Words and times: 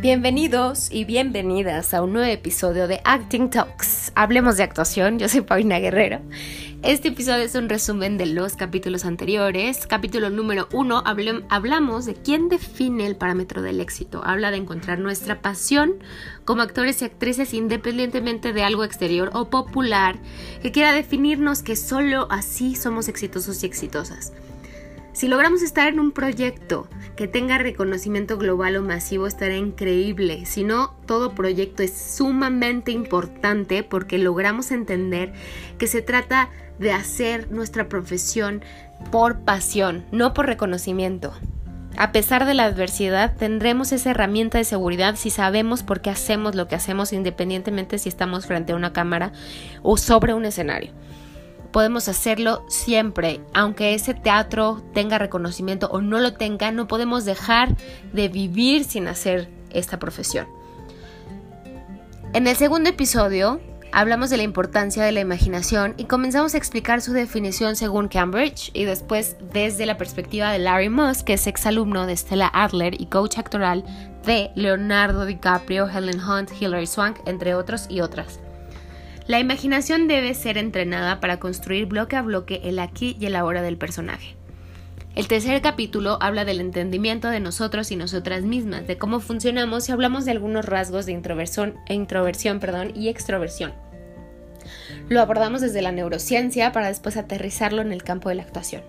Bienvenidos 0.00 0.92
y 0.92 1.04
bienvenidas 1.04 1.92
a 1.92 2.02
un 2.02 2.12
nuevo 2.12 2.30
episodio 2.30 2.86
de 2.86 3.00
Acting 3.02 3.50
Talks. 3.50 4.12
Hablemos 4.14 4.56
de 4.56 4.62
actuación, 4.62 5.18
yo 5.18 5.28
soy 5.28 5.40
Paulina 5.40 5.80
Guerrero. 5.80 6.20
Este 6.84 7.08
episodio 7.08 7.42
es 7.42 7.56
un 7.56 7.68
resumen 7.68 8.16
de 8.16 8.26
los 8.26 8.54
capítulos 8.54 9.04
anteriores. 9.04 9.88
Capítulo 9.88 10.30
número 10.30 10.68
uno, 10.72 11.02
hablamos 11.04 12.06
de 12.06 12.14
quién 12.14 12.48
define 12.48 13.06
el 13.06 13.16
parámetro 13.16 13.60
del 13.60 13.80
éxito. 13.80 14.22
Habla 14.24 14.52
de 14.52 14.58
encontrar 14.58 15.00
nuestra 15.00 15.42
pasión 15.42 15.94
como 16.44 16.62
actores 16.62 17.02
y 17.02 17.06
actrices 17.06 17.52
independientemente 17.52 18.52
de 18.52 18.62
algo 18.62 18.84
exterior 18.84 19.30
o 19.34 19.50
popular 19.50 20.14
que 20.62 20.70
quiera 20.70 20.92
definirnos 20.92 21.64
que 21.64 21.74
solo 21.74 22.28
así 22.30 22.76
somos 22.76 23.08
exitosos 23.08 23.64
y 23.64 23.66
exitosas. 23.66 24.32
Si 25.18 25.26
logramos 25.26 25.62
estar 25.62 25.88
en 25.88 25.98
un 25.98 26.12
proyecto 26.12 26.86
que 27.16 27.26
tenga 27.26 27.58
reconocimiento 27.58 28.38
global 28.38 28.76
o 28.76 28.82
masivo, 28.82 29.26
estará 29.26 29.56
increíble. 29.56 30.46
Si 30.46 30.62
no, 30.62 30.94
todo 31.06 31.34
proyecto 31.34 31.82
es 31.82 31.92
sumamente 31.92 32.92
importante 32.92 33.82
porque 33.82 34.16
logramos 34.18 34.70
entender 34.70 35.32
que 35.76 35.88
se 35.88 36.02
trata 36.02 36.50
de 36.78 36.92
hacer 36.92 37.50
nuestra 37.50 37.88
profesión 37.88 38.62
por 39.10 39.40
pasión, 39.40 40.04
no 40.12 40.34
por 40.34 40.46
reconocimiento. 40.46 41.32
A 41.96 42.12
pesar 42.12 42.44
de 42.44 42.54
la 42.54 42.66
adversidad, 42.66 43.34
tendremos 43.36 43.90
esa 43.90 44.12
herramienta 44.12 44.58
de 44.58 44.64
seguridad 44.64 45.16
si 45.16 45.30
sabemos 45.30 45.82
por 45.82 46.00
qué 46.00 46.10
hacemos 46.10 46.54
lo 46.54 46.68
que 46.68 46.76
hacemos 46.76 47.12
independientemente 47.12 47.98
si 47.98 48.08
estamos 48.08 48.46
frente 48.46 48.70
a 48.70 48.76
una 48.76 48.92
cámara 48.92 49.32
o 49.82 49.96
sobre 49.96 50.32
un 50.32 50.44
escenario 50.44 50.92
podemos 51.72 52.08
hacerlo 52.08 52.64
siempre, 52.68 53.40
aunque 53.54 53.94
ese 53.94 54.14
teatro 54.14 54.82
tenga 54.94 55.18
reconocimiento 55.18 55.88
o 55.88 56.00
no 56.00 56.18
lo 56.18 56.34
tenga, 56.34 56.72
no 56.72 56.88
podemos 56.88 57.24
dejar 57.24 57.76
de 58.12 58.28
vivir 58.28 58.84
sin 58.84 59.08
hacer 59.08 59.48
esta 59.70 59.98
profesión. 59.98 60.46
En 62.32 62.46
el 62.46 62.56
segundo 62.56 62.90
episodio 62.90 63.60
hablamos 63.92 64.30
de 64.30 64.36
la 64.36 64.42
importancia 64.42 65.02
de 65.02 65.12
la 65.12 65.20
imaginación 65.20 65.94
y 65.96 66.04
comenzamos 66.04 66.54
a 66.54 66.58
explicar 66.58 67.00
su 67.00 67.12
definición 67.12 67.74
según 67.74 68.08
Cambridge 68.08 68.70
y 68.74 68.84
después 68.84 69.36
desde 69.52 69.86
la 69.86 69.96
perspectiva 69.96 70.52
de 70.52 70.58
Larry 70.58 70.90
Moss, 70.90 71.22
que 71.22 71.34
es 71.34 71.46
exalumno 71.46 72.06
de 72.06 72.16
Stella 72.16 72.50
Adler 72.52 73.00
y 73.00 73.06
coach 73.06 73.38
actoral 73.38 73.84
de 74.26 74.50
Leonardo 74.54 75.24
DiCaprio, 75.24 75.88
Helen 75.88 76.20
Hunt, 76.20 76.50
Hilary 76.60 76.86
Swank, 76.86 77.18
entre 77.26 77.54
otros 77.54 77.86
y 77.88 78.00
otras. 78.00 78.40
La 79.28 79.38
imaginación 79.38 80.08
debe 80.08 80.32
ser 80.32 80.56
entrenada 80.56 81.20
para 81.20 81.38
construir 81.38 81.84
bloque 81.84 82.16
a 82.16 82.22
bloque 82.22 82.62
el 82.64 82.78
aquí 82.78 83.14
y 83.20 83.26
el 83.26 83.36
ahora 83.36 83.60
del 83.60 83.76
personaje. 83.76 84.36
El 85.14 85.28
tercer 85.28 85.60
capítulo 85.60 86.16
habla 86.22 86.46
del 86.46 86.60
entendimiento 86.60 87.28
de 87.28 87.38
nosotros 87.38 87.90
y 87.90 87.96
nosotras 87.96 88.44
mismas, 88.44 88.86
de 88.86 88.96
cómo 88.96 89.20
funcionamos 89.20 89.86
y 89.86 89.92
hablamos 89.92 90.24
de 90.24 90.30
algunos 90.30 90.64
rasgos 90.64 91.04
de 91.04 91.12
introversión, 91.12 91.74
introversión 91.90 92.58
perdón, 92.58 92.92
y 92.96 93.08
extroversión. 93.08 93.74
Lo 95.10 95.20
abordamos 95.20 95.60
desde 95.60 95.82
la 95.82 95.92
neurociencia 95.92 96.72
para 96.72 96.88
después 96.88 97.18
aterrizarlo 97.18 97.82
en 97.82 97.92
el 97.92 98.02
campo 98.02 98.30
de 98.30 98.36
la 98.36 98.44
actuación. 98.44 98.82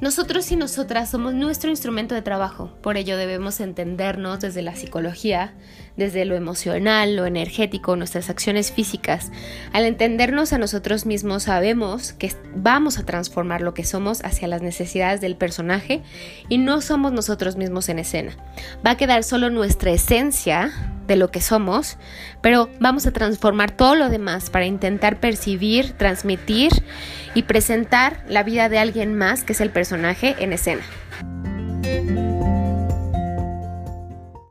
Nosotros 0.00 0.52
y 0.52 0.56
nosotras 0.56 1.10
somos 1.10 1.34
nuestro 1.34 1.70
instrumento 1.70 2.14
de 2.14 2.22
trabajo, 2.22 2.72
por 2.82 2.96
ello 2.96 3.16
debemos 3.16 3.58
entendernos 3.58 4.38
desde 4.38 4.62
la 4.62 4.76
psicología, 4.76 5.54
desde 5.96 6.24
lo 6.24 6.36
emocional, 6.36 7.16
lo 7.16 7.26
energético, 7.26 7.96
nuestras 7.96 8.30
acciones 8.30 8.70
físicas. 8.70 9.32
Al 9.72 9.84
entendernos 9.84 10.52
a 10.52 10.58
nosotros 10.58 11.04
mismos 11.04 11.44
sabemos 11.44 12.12
que 12.12 12.32
vamos 12.54 12.98
a 12.98 13.04
transformar 13.04 13.60
lo 13.60 13.74
que 13.74 13.82
somos 13.82 14.24
hacia 14.24 14.46
las 14.46 14.62
necesidades 14.62 15.20
del 15.20 15.34
personaje 15.34 16.04
y 16.48 16.58
no 16.58 16.80
somos 16.80 17.10
nosotros 17.10 17.56
mismos 17.56 17.88
en 17.88 17.98
escena. 17.98 18.36
Va 18.86 18.92
a 18.92 18.96
quedar 18.96 19.24
solo 19.24 19.50
nuestra 19.50 19.90
esencia 19.90 20.97
de 21.08 21.16
lo 21.16 21.32
que 21.32 21.40
somos, 21.40 21.96
pero 22.40 22.70
vamos 22.78 23.06
a 23.06 23.10
transformar 23.10 23.72
todo 23.72 23.96
lo 23.96 24.08
demás 24.08 24.50
para 24.50 24.66
intentar 24.66 25.18
percibir, 25.18 25.92
transmitir 25.94 26.70
y 27.34 27.42
presentar 27.42 28.22
la 28.28 28.44
vida 28.44 28.68
de 28.68 28.78
alguien 28.78 29.16
más 29.16 29.42
que 29.42 29.54
es 29.54 29.60
el 29.60 29.70
personaje 29.70 30.36
en 30.38 30.52
escena. 30.52 30.82